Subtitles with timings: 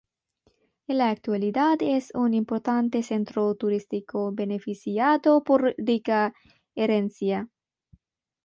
[0.87, 6.33] En la actualidad es un importante centro turístico beneficiado por rica
[6.73, 7.47] herencia.